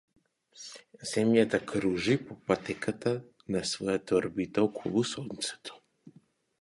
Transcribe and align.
Земјата 1.09 1.59
кружи 1.71 2.15
по 2.29 2.37
патеката 2.47 3.13
на 3.57 3.61
својата 3.73 4.19
орбита 4.23 4.65
околу 4.71 5.05
сонцето. 5.15 5.81